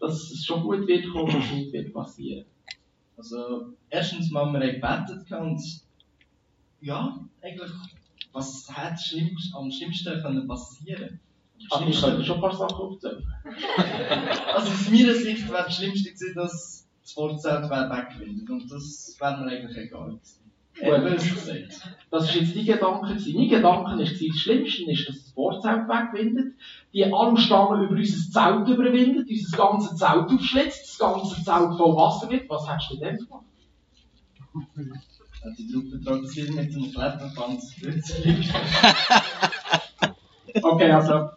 [0.00, 2.46] dass es schon gut wird kommen, dass nichts wird passieren?
[3.20, 5.60] Also, erstens mal, wir haben gebetet und
[6.80, 7.70] ja, eigentlich,
[8.32, 11.20] was hätte schlimmst, am schlimmsten können passieren
[11.70, 13.22] Aber ich könnte schon ein paar Sachen aufzählen.
[14.54, 18.08] also aus meiner Sicht wäre das Schlimmste gewesen, dass das Vorzelt wäre
[18.48, 20.39] und das wäre mir eigentlich egal gewesen.
[20.80, 21.20] Gut,
[22.10, 23.16] das war jetzt dein Gedanke.
[23.34, 26.54] Mein Gedanke war, das Schlimmste ist, dass das Vorzelt wegwindet,
[26.92, 32.30] die Armstangen über unser Zelt überwindet, unser ganzes Zelt aufschlitzt, das ganze Zelt voll Wasser
[32.30, 32.48] wird.
[32.48, 33.44] Was hättest du denn gemacht?
[35.58, 37.60] Die Truppe trotzdem mit dem Kletterpfand
[40.62, 41.30] Okay, also.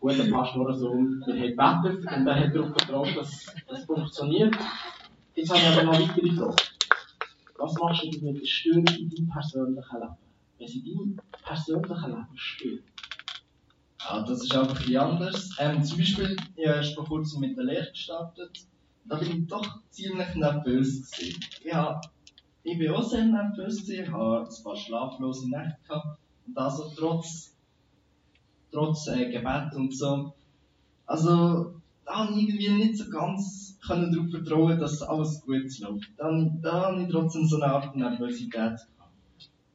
[0.00, 1.42] Gut, der Pastor Sohn, der hat
[1.82, 4.56] gebetet und er hat darauf vertraut, dass das funktioniert.
[5.34, 6.56] Jetzt habe ich aber noch weitere Frage.
[7.58, 10.16] Was machst du mit der Störung in deinem persönlichen Leben?
[10.58, 12.84] Wenn sie deinem persönlichen Leben stört?
[14.00, 15.56] Ja, das ist einfach ein anders.
[15.58, 18.66] Ähm, zum Beispiel, ich habe vor kurzem mit der Lehre gestartet.
[19.04, 21.40] Da bin ich doch ziemlich nervös gewesen.
[21.64, 22.00] Ja,
[22.62, 26.18] ich bin auch sehr nervös gewesen, habe ein paar schlaflose Nächte gehabt.
[26.46, 27.56] Und also trotz,
[28.70, 30.34] trotz äh, Gebet und so.
[31.06, 31.75] Also,
[32.06, 36.10] da habe ich irgendwie nicht so ganz können darauf vertrauen, dass alles gut läuft.
[36.16, 38.78] Dann, da habe ich trotzdem so eine Art Nervosität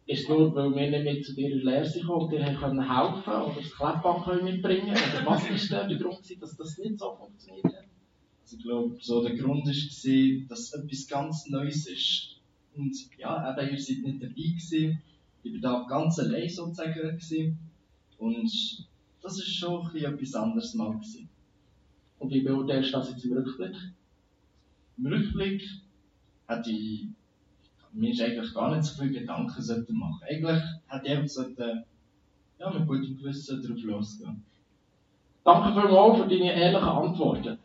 [0.08, 3.34] Ist nur, weil wir nicht mit zu dir in Lehre sind und dir können helfen
[3.34, 7.86] oder das können mitbringen Oder was ist der Grund, dass das nicht so funktioniert hat?
[8.44, 12.38] Also ich glaube, so der Grund war, dass etwas ganz Neues ist.
[12.76, 15.02] Und ja, eben, ihr seid nicht dabei gewesen.
[15.44, 17.60] Ich war da ganz allein sozusagen gewesen.
[18.18, 18.52] Und
[19.22, 21.30] das ist schon ein bisschen etwas anderes mal gewesen.
[22.22, 23.76] Und wie beurteilst du das jetzt im Rückblick?
[25.00, 25.68] Im Rückblick
[26.48, 27.08] hätte ich
[27.94, 30.22] mir ist eigentlich gar nicht so viele Gedanken sollten machen.
[30.30, 31.84] Eigentlich hätte ich einfach
[32.60, 34.46] ja, mit gutem Gewissen drauf losgehen.
[35.44, 37.58] Danke für deine ehrlichen Antworten.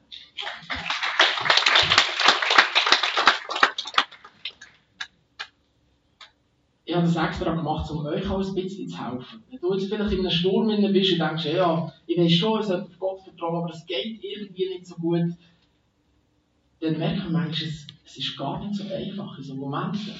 [6.96, 9.42] Habe das extra gemacht, um euch auch ein bisschen zu helfen.
[9.50, 12.66] Wenn du jetzt vielleicht in einem Sturm bist und denkst, ja, ich weiß schon, ich
[12.66, 15.32] sollte auf Gott vertrauen, aber es geht irgendwie nicht so gut,
[16.80, 20.12] dann merken wir manchmal, es ist gar nicht so einfach in so Momenten,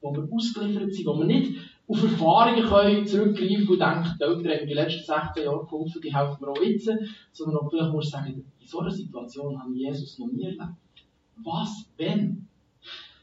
[0.00, 4.60] wo wir ausgeliefert sind, wo wir nicht auf Erfahrungen können zurückgreifen und denken, die Eltern
[4.60, 6.90] haben die letzten 16 Jahre geholfen, die helfen mir auch jetzt,
[7.32, 10.62] sondern auch vielleicht musst sagen, in so einer Situation habe ich Jesus noch nie erlebt.
[11.42, 12.46] Was, wenn?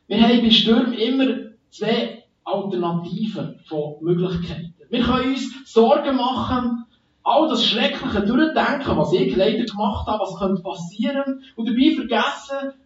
[0.07, 1.27] Wir haben bei Stürmen immer
[1.69, 2.16] zwei
[2.47, 4.73] Alternativen von Möglichkeiten.
[4.89, 6.85] Wir können uns Sorgen machen,
[7.23, 12.79] all das Schreckliche durchdenken, was ich leider gemacht habe, was könnte passieren, und dabei vergessen,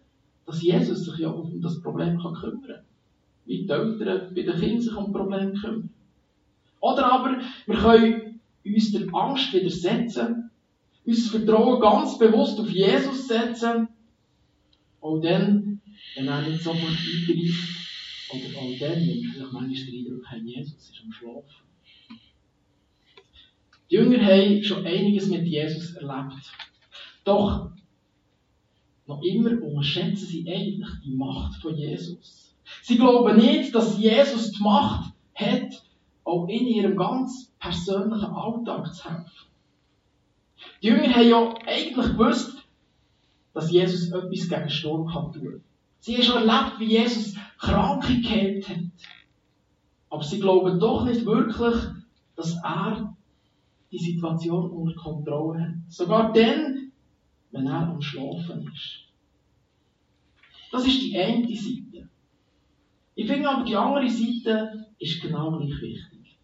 [0.46, 2.84] dass Jesus sich ja um das Problem kann kümmern kann.
[3.44, 5.90] Wie die Eltern bei den Kindern sich um Probleme kümmern.
[6.80, 10.50] Oder aber, wir können uns der Angst widersetzen,
[11.06, 13.88] unser Vertrauen ganz bewusst auf Jesus setzen,
[15.00, 15.80] auch dann,
[16.16, 17.81] wenn er nicht sofort eingreift,
[18.32, 21.62] oder auch dann, wenn wir vielleicht manchmal den Eindruck haben, Jesus ist am Schlafen.
[23.90, 26.50] Die Jünger haben schon einiges mit Jesus erlebt.
[27.24, 27.70] Doch
[29.06, 32.54] noch immer unterschätzen sie eigentlich die Macht von Jesus.
[32.82, 35.84] Sie glauben nicht, dass Jesus die Macht hat,
[36.24, 39.48] auch in ihrem ganz persönlichen Alltag zu helfen.
[40.82, 42.66] Die Jünger haben ja eigentlich gewusst,
[43.52, 45.62] dass Jesus etwas gegen Sturm kann tun.
[46.02, 48.78] Sie haben schon erlebt, wie Jesus Kranke geheilt hat.
[50.10, 51.76] Aber sie glauben doch nicht wirklich,
[52.34, 53.16] dass er
[53.92, 55.74] die Situation unter Kontrolle hat.
[55.88, 56.90] Sogar dann,
[57.52, 59.04] wenn er am Schlafen ist.
[60.72, 62.08] Das ist die eine Seite.
[63.14, 66.36] Ich finde aber, die andere Seite ist genau gleich wichtig.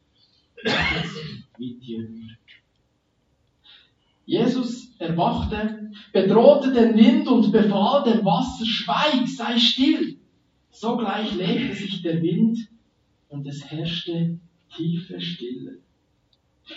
[1.59, 2.37] Die Jünger.
[4.29, 10.19] Jesus erwachte, bedrohte den Wind und befahl dem Wasser, schweig, sei still.
[10.71, 12.69] Sogleich legte sich der Wind
[13.31, 14.39] und es herrschte
[14.77, 15.79] tiefe Stille.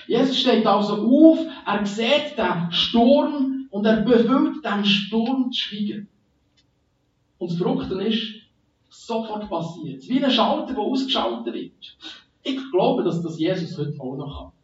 [0.08, 6.08] Jesus steht also auf, er sieht den Sturm und er befüllt den Sturm zu schweigen.
[7.38, 8.32] Und das Verrückte ist,
[8.90, 10.08] sofort passiert.
[10.08, 11.98] Wie ein Schalter, der ausgeschaltet wird.
[12.44, 14.61] Ich glaube, dass das Jesus heute auch noch kann.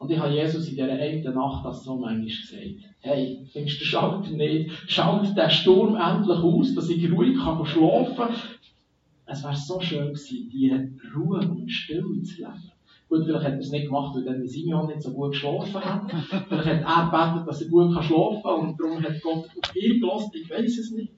[0.00, 2.94] Und ich habe Jesus in dieser einen Nacht das so manchmal gesagt.
[3.00, 4.70] Hey, findest du den Schalter nicht?
[4.88, 8.34] Schalt den Sturm endlich aus, dass ich ruhig kann schlafen kann.
[9.26, 12.72] Es wäre so schön gewesen, diese Ruhe und Stille zu leben.
[13.10, 16.10] Gut, vielleicht hat er es nicht gemacht, weil dann Simeon nicht so gut geschlafen hat.
[16.48, 20.00] vielleicht hat er gebetet, dass er gut schlafen kann und darum hat Gott auf ihn
[20.00, 20.30] gelassen.
[20.32, 21.12] Ich weiß es nicht.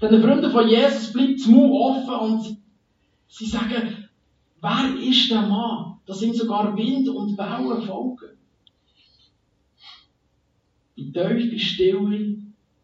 [0.00, 2.56] Denn die Freunde von Jesus bleibt das Mund offen und
[3.28, 4.08] sie sagen,
[4.62, 5.89] wer ist der Mann?
[6.10, 8.36] Da sind sogar Wind und Wellen folgen.
[10.96, 12.36] Die tiefe Stille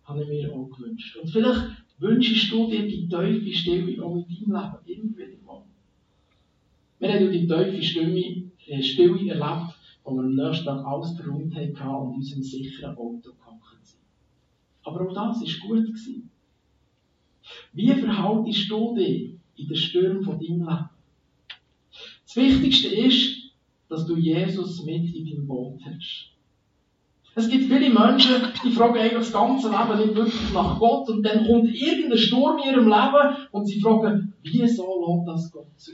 [0.04, 1.16] habe ich mir auch gewünscht.
[1.16, 5.64] Und vielleicht wünschst du dir die tiefe Stille auch mit deinem Leben wieder mal.
[7.00, 11.52] Wir haben die tiefe Stimme, äh, Stille erlebt, wo wir am nächsten Tag alles verräumt
[11.56, 14.02] haben und in unserem sicheren Auto gehockt sind.
[14.84, 15.86] Aber auch das war gut.
[15.86, 16.30] Gewesen.
[17.72, 20.95] Wie verhaltest du dich in den Stürmen von deinem Leben?
[22.36, 23.50] Das Wichtigste ist,
[23.88, 26.32] dass du Jesus mit in deinem Boot hast.
[27.34, 31.22] Es gibt viele Menschen, die fragen eigentlich das ganze Leben nicht wirklich nach Gott und
[31.22, 35.92] dann kommt irgendein Sturm in ihrem Leben und sie fragen, wieso lässt das Gott zu?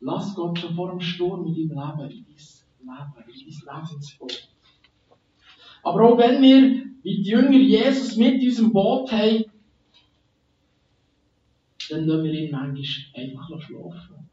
[0.00, 2.26] Lass Gott schon vor dem Sturm in deinem Leben,
[2.82, 4.48] in dein Leben, in dein Lebensboot.
[5.82, 9.46] Aber auch wenn wir, wie die Jünger, Jesus mit in unserem Boot haben,
[11.88, 14.28] dann lassen wir ihn manchmal einfach schlafen.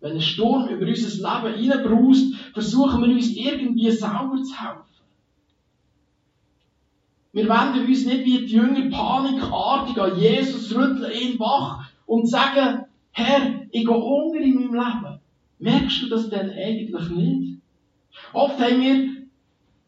[0.00, 4.84] Wenn ein Sturm über unser Leben reinbraust, versuchen wir uns irgendwie sauber zu helfen.
[7.32, 12.84] Wir wenden uns nicht wie die Jünger panikartig an Jesus, rütteln ihn wach und sagen,
[13.10, 15.20] Herr, ich gehe Hunger in meinem Leben.
[15.58, 17.58] Merkst du das denn eigentlich nicht?
[18.32, 19.24] Oft haben wir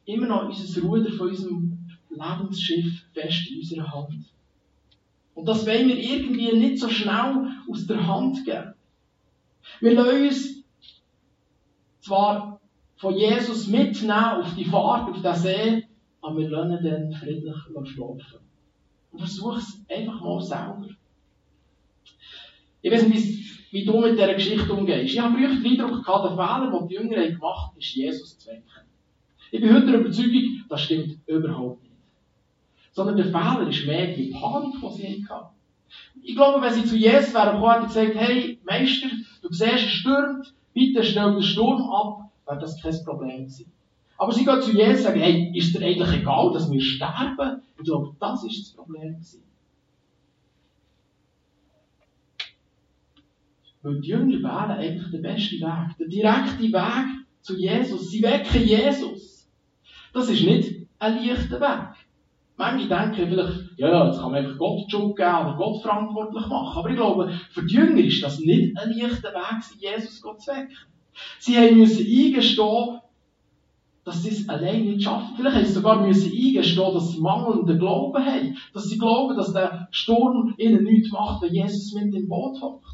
[0.06, 1.78] immer noch unser Ruder von unserem
[2.10, 4.24] Lebensschiff fest in unserer Hand.
[5.36, 8.72] Und das wollen wir irgendwie nicht so schnell aus der Hand geben.
[9.80, 10.64] Wir lassen uns
[12.00, 12.58] zwar
[12.96, 15.84] von Jesus mitnehmen auf die Fahrt, auf den See,
[16.22, 18.40] aber wir lassen dann friedlich schlafen.
[19.12, 20.88] Und versuch es einfach mal selber.
[22.80, 25.12] Ich weiß nicht, wie du mit dieser Geschichte umgehst.
[25.12, 28.48] Ich habe den Eindruck gehabt, der Fehler, den die Jünger gemacht haben, ist Jesus zu
[28.48, 28.64] wecken.
[29.50, 31.85] Ich bin heute der Überzeugung, das stimmt überhaupt nicht.
[32.96, 35.54] Sondern der Fehler ist mehr die Panik, die sie hatten.
[36.22, 39.08] Ich glaube, wenn sie zu Jesus wären gekommen, hätten gesagt, hey, Meister,
[39.42, 43.70] du siehst, es stürmt, bitte stell den Sturm ab, wäre das kein Problem gewesen.
[44.16, 47.60] Aber sie gehen zu Jesus und sagen, hey, ist dir eigentlich egal, dass wir sterben?
[47.76, 49.42] Ich glaube, das ist das Problem gewesen.
[53.82, 55.98] Weil die Jünger wählen eigentlich den besten Weg.
[55.98, 58.10] Der direkte Weg zu Jesus.
[58.10, 59.46] Sie wecken Jesus.
[60.14, 61.95] Das ist nicht ein leichter Weg.
[62.58, 66.78] Manche denken vielleicht, ja, jetzt kann man einfach Gott Schuld geben oder Gott verantwortlich machen.
[66.78, 70.52] Aber ich glaube, für die Jünger ist das nicht ein leichter Weg, Jesus Gott zu
[70.52, 70.74] wecken.
[71.38, 73.00] Sie haben müssen eingestehen,
[74.04, 75.34] dass sie es allein nicht schaffen.
[75.36, 78.56] Vielleicht haben sie sogar müssen eingestehen, dass sie mangelnden Glauben haben.
[78.72, 82.84] Dass sie glauben, dass der Sturm ihnen nichts macht, wenn Jesus mit im Boot hockt.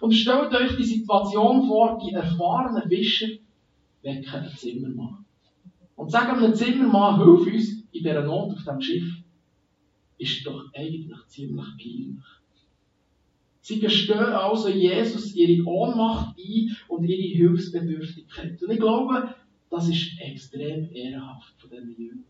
[0.00, 3.28] Und stellt euch die Situation vor, die erfahrenen Fischer
[4.02, 5.24] wecken einen Zimmermann.
[5.96, 9.22] Und sagen einem Zimmermann, hilf uns in dieser Not auf dem Schiff,
[10.18, 12.24] ist doch eigentlich ziemlich peinlich.
[13.60, 18.62] Sie gestehen also Jesus ihre Ohnmacht ein und ihre Hilfsbedürftigkeit.
[18.62, 19.34] Und ich glaube,
[19.70, 22.24] das ist extrem ehrenhaft von diesen Jüngern.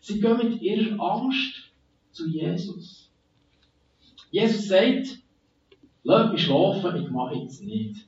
[0.00, 1.70] Sie gehen mit ihrer Angst
[2.10, 3.10] zu Jesus.
[4.30, 5.18] Jesus sagt,
[6.02, 8.06] lass mich schlafen, ich mache jetzt nicht.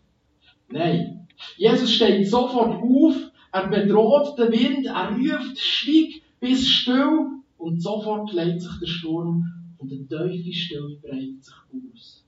[0.68, 1.28] Nein.
[1.56, 3.16] Jesus steht sofort auf,
[3.52, 9.50] er bedroht den Wind, er ruft, schweig, bis still, und sofort legt sich der Sturm
[9.78, 12.26] und eine tiefe Stille breitet sich aus.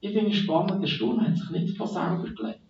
[0.00, 2.62] Ich finde es spannend, der Sturm hat sich nicht von selber gelegt.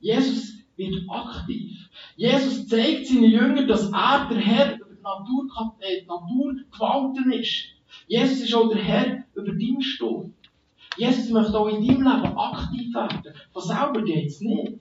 [0.00, 1.90] Jesus wird aktiv.
[2.16, 7.64] Jesus zeigt seinen Jüngern, dass er der Herr über die Natur, äh, Natur gewalten ist.
[8.06, 10.32] Jesus ist auch der Herr über deinen Sturm.
[10.96, 13.34] Jesus möchte auch in deinem Leben aktiv werden.
[13.52, 14.78] Von selber geht es nicht.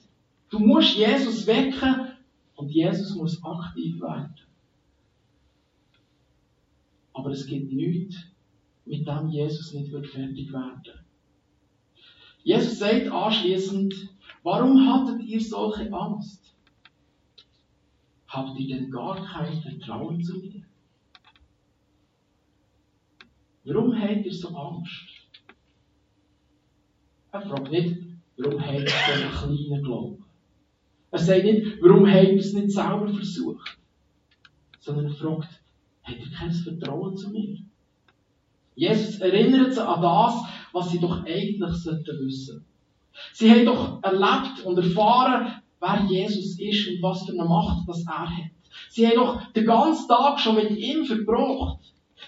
[0.50, 2.07] Du musst Jesus wecken
[2.58, 4.36] und Jesus muss aktiv werden.
[7.14, 8.18] Aber es gibt nichts,
[8.86, 11.00] mit dem Jesus nicht wird fertig werden.
[12.44, 14.10] Jesus sagt anschließend,
[14.44, 16.54] warum hattet ihr solche Angst?
[18.28, 20.64] Habt ihr denn gar kein Vertrauen zu mir?
[23.66, 25.08] Warum habt ihr so Angst?
[27.32, 27.98] Er fragt nicht,
[28.38, 30.27] warum habt ihr so einen kleinen Glauben?
[31.12, 33.78] Er sagt nicht, warum habt ihr es nicht selber versucht?
[34.80, 35.62] Sondern er fragt,
[36.04, 37.58] habt ihr kein Vertrauen zu mir?
[38.76, 42.66] Jesus erinnert sie an das, was sie doch eigentlich sollten wissen.
[43.34, 48.06] Sie haben doch erlebt und erfahren, wer Jesus ist und was für eine Macht das
[48.06, 48.52] er hat.
[48.90, 51.80] Sie haben doch den ganzen Tag schon mit ihm verbracht.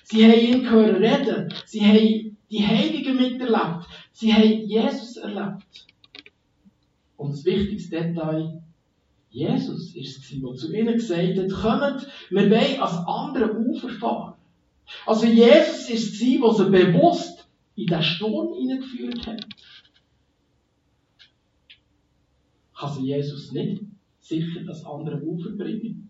[0.04, 1.54] Sie haben ihn gehört reden.
[1.66, 3.86] Sie haben die Heiligen miterlebt.
[4.12, 5.88] Sie haben Jesus erlebt.
[7.18, 8.64] Und das wichtigste Detail,
[9.32, 14.34] Jesus ist es, der zu ihnen gesagt hat, kommt, wir wollen als andere Ufer fahren.
[15.06, 19.46] Also Jesus ist es, der sie bewusst in den Sturm hineingeführt hat.
[22.76, 23.84] Kann sie Jesus nicht
[24.20, 26.10] sicher das andere Ufer bringen?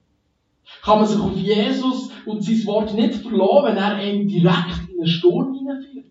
[0.82, 5.00] Kann man sich auf Jesus und sein Wort nicht verlassen, wenn er einen direkt in
[5.00, 6.06] einen Sturm hineinführt?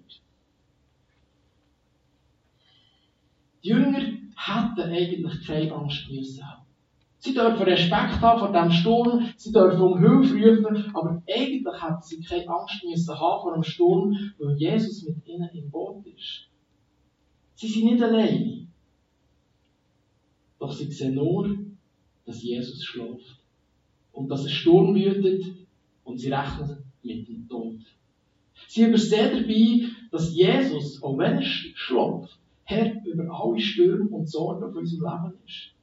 [3.62, 6.67] Die Jünger hätten eigentlich keine Angst müssen haben.
[7.20, 12.02] Sie dürfen Respekt haben vor dem Sturm, sie dürfen um Hilfe rufen, aber eigentlich hätten
[12.02, 16.48] sie keine Angst müssen haben vor dem Sturm, weil Jesus mit ihnen im Boot ist.
[17.56, 18.68] Sie sind nicht allein.
[20.60, 21.56] Doch sie sehen nur,
[22.24, 23.42] dass Jesus schläft.
[24.12, 25.44] Und dass ein Sturm wütet
[26.04, 27.78] und sie rechnen mit dem Tod.
[28.68, 34.72] Sie übersehen dabei, dass Jesus, auch wenn er schläft, Herr über alle Stürme und Sorgen
[34.72, 35.77] von unserem Leben ist.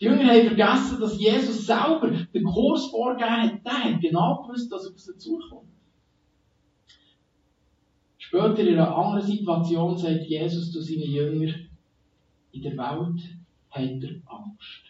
[0.00, 3.64] Die Jünger haben vergessen, dass Jesus selber den Kurs vorgegeben hat.
[3.64, 5.70] Der hat genau gewusst, dass er auf sie zukommt.
[8.18, 11.68] Später in einer anderen Situation sagt Jesus zu seinen Jüngern,
[12.52, 13.36] in der Welt
[13.70, 14.82] habt ihr Angst.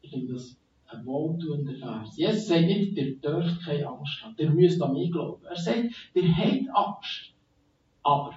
[0.00, 0.56] Ich finde das
[0.88, 2.16] ein wohltuender Vers.
[2.16, 5.44] Jesus sagt nicht, ihr dürft keine Angst haben, ihr müsst an mich glauben.
[5.44, 7.32] Er sagt, ihr habt Angst.
[8.02, 8.34] Aber,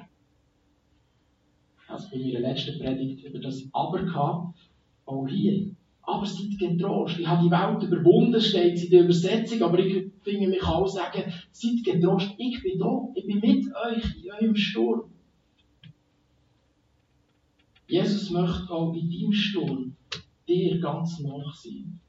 [1.88, 4.58] also bei meiner letzten Predigt über das Aber gehabt,
[5.10, 5.72] auch hier.
[6.02, 7.20] Aber seid getrost.
[7.20, 10.88] Ich habe die Welt überwunden, steht es in der Übersetzung, aber ich finde, mich auch
[10.88, 12.32] sagen, seid getrost.
[12.38, 13.10] Ich bin da.
[13.16, 15.02] Ich bin mit euch in eurem Sturm.
[17.88, 19.96] Jesus möchte auch in deinem Sturm
[20.48, 22.00] dir ganz nach sein.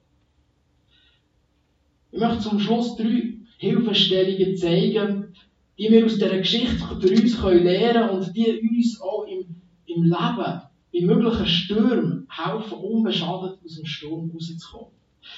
[2.13, 5.35] Ich möchte zum Schluss drei Hilfestellungen zeigen,
[5.79, 10.03] die wir aus dieser Geschichte für uns lernen können und die uns auch im, im
[10.03, 10.61] Leben,
[10.93, 14.93] in möglichen Stürmen helfen, unbeschadet aus dem Sturm rauszukommen.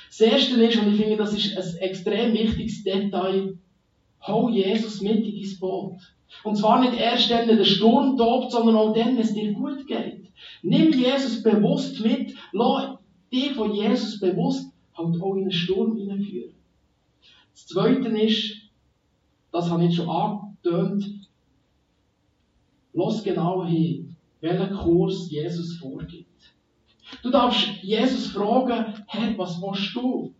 [0.08, 3.58] Das Erste ist, und ich finde, das ist ein extrem wichtiges Detail,
[4.26, 5.98] hol Jesus mit in dein Boot.
[6.44, 9.86] Und zwar nicht erst wenn der Sturm tobt, sondern auch dann, wenn es dir gut
[9.86, 10.28] geht.
[10.62, 12.98] Nimm Jesus bewusst mit, lass
[13.32, 16.54] dich von Jesus bewusst halt auch in den Sturm hineinführen.
[17.52, 18.56] Das Zweite ist,
[19.50, 21.28] das habe ich schon angetönt,
[22.92, 24.11] lass genau hin,
[24.42, 26.28] welchen Kurs Jesus vorgibt.
[27.22, 30.34] Du darfst Jesus fragen, Herr, was willst du?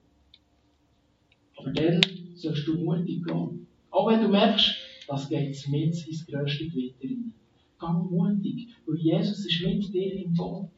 [1.57, 2.00] Aber dann
[2.34, 3.66] sollst du mutig gehen.
[3.90, 4.74] Auch wenn du merkst,
[5.07, 7.32] das geht mit ins grösste Gewitter rein.
[7.78, 10.68] Gang mutig, weil Jesus ist mit dir im Boot.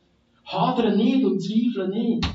[0.45, 2.27] Hadere nicht und zweifle nicht.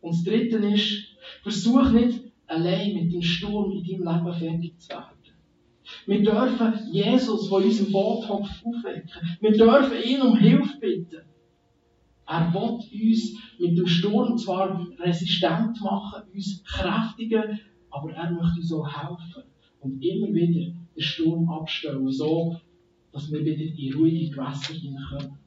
[0.00, 1.04] Und das Dritte ist,
[1.42, 5.21] versuch nicht allein mit dem Sturm in deinem Leben fertig zu werden.
[6.06, 9.10] Wir dürfen Jesus, in unserem Boot aufwecken.
[9.40, 11.22] Wir dürfen ihn um Hilfe bitten.
[12.26, 12.78] Er will
[13.10, 19.44] uns mit dem Sturm zwar resistent machen, uns kräftigen, aber er möchte uns auch helfen
[19.80, 22.56] und immer wieder den Sturm abstellen, so
[23.12, 25.38] dass wir wieder in ruhige Gewässer hineinkommen.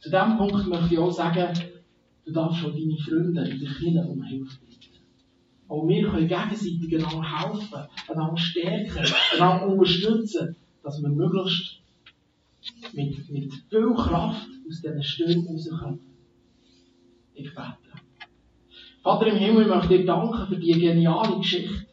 [0.00, 1.52] Zu diesem Punkt möchte ich auch sagen,
[2.24, 4.71] du darfst schon deine Freunde in der Kirche um Hilfe bitten.
[5.72, 11.80] Auch wir können gegenseitig einander helfen, einander stärken, einander unterstützen, dass wir möglichst
[12.92, 16.00] mit, mit viel Kraft aus diesen Stürmen rauskommen.
[17.32, 17.92] Ich bete.
[19.02, 21.86] Vater im Himmel, ich möchte dir danken für diese geniale Geschichte.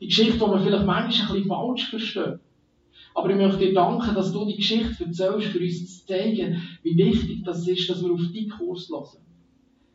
[0.00, 2.40] Die Geschichte, die man vielleicht manchmal ein bisschen falsch versteht.
[3.14, 6.96] Aber ich möchte dir danken, dass du die Geschichte erzählst, für uns zu zeigen, wie
[6.96, 9.29] wichtig das ist, dass wir auf deinen Kurs hören.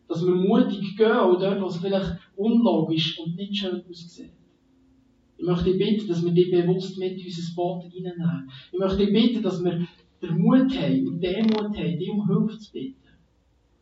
[0.07, 4.31] Dass wir mutig gehen, auch dort, wo es vielleicht unlogisch und nicht schön aussieht.
[5.37, 8.49] Ich möchte dich bitten, dass wir dich bewusst mit unser Boot reinnehmen.
[8.71, 9.87] Ich möchte dich bitten, dass wir
[10.21, 12.95] den Mut haben und den Mut haben, dich um Hilfe zu bitten.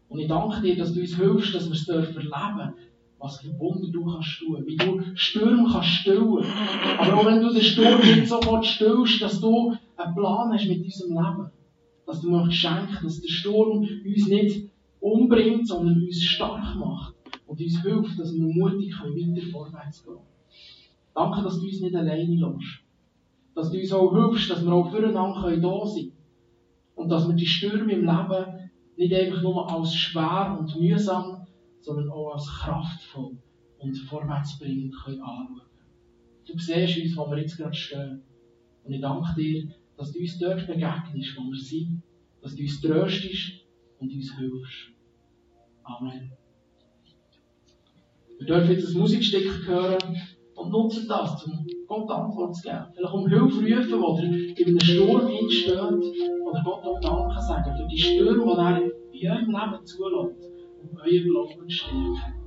[0.09, 2.73] Und ich danke dir, dass du uns hilfst, dass wir es erleben dürfen
[3.23, 6.43] was für Wunder du kannst tun, wie du Stürme kannst stillen.
[6.99, 10.83] Aber auch wenn du den Sturm nicht sofort stillst, dass du einen Plan hast mit
[10.83, 11.51] unserem Leben.
[12.05, 14.69] Dass du möchtest schenken, dass der Sturm uns nicht
[15.03, 20.17] umbringt, sondern uns stark macht und uns hilft, dass wir mutig können, weiter vorwärts gehen.
[21.13, 22.83] Danke, dass du uns nicht alleine lässt.
[23.53, 26.11] Dass du uns auch hilfst, dass wir auch füreinander da sein können.
[26.95, 31.43] Und dass wir die Stürme im Leben nicht einfach nur als schwer und mühsam
[31.83, 33.37] sondern auch als kraftvoll
[33.79, 35.61] und vorwärtsbringend können anschauen
[36.45, 38.21] Du siehst uns, wo wir jetzt gerade stehen.
[38.83, 42.01] Und ich danke dir, dass du uns dort begegnest, wo wir sind,
[42.41, 43.65] dass du uns tröstest
[43.99, 44.92] und uns hilfst.
[45.83, 46.31] Amen.
[48.39, 50.17] Wir dürfen jetzt ein Musikstück hören
[50.55, 52.85] und nutzen das, um Gott Antwort zu geben.
[52.93, 53.27] Vielleicht um
[53.65, 58.91] Hilfe rufen, oder in einem Sturm entsteht, oder Gott auch Danke sagen für die Stürme,
[59.13, 60.51] die er in eurem Leben zulässt.
[61.01, 62.43] euer Glauben stärken.